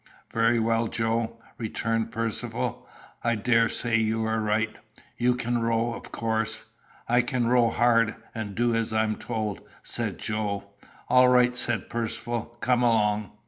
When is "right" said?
4.41-4.75, 11.29-11.55